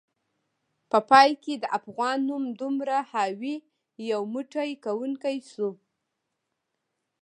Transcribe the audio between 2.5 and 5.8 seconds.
دومره حاوي، یو موټی کونکی شو